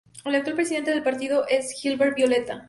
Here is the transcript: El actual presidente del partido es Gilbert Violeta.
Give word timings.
El 0.25 0.33
actual 0.33 0.55
presidente 0.55 0.89
del 0.89 1.03
partido 1.03 1.45
es 1.47 1.73
Gilbert 1.79 2.15
Violeta. 2.15 2.59